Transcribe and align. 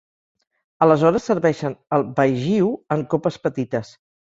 Aleshores 0.85 1.27
serveixen 1.33 1.77
el 1.99 2.07
baijiu 2.21 2.73
en 2.99 3.07
copes 3.15 3.41
petites. 3.47 3.97